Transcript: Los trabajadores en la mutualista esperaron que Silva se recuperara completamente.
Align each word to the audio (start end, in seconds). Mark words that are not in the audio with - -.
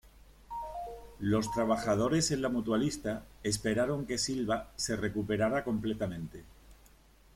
Los 1.19 1.51
trabajadores 1.51 2.31
en 2.31 2.41
la 2.41 2.49
mutualista 2.49 3.23
esperaron 3.43 4.07
que 4.07 4.17
Silva 4.17 4.71
se 4.75 4.95
recuperara 4.95 5.63
completamente. 5.63 6.43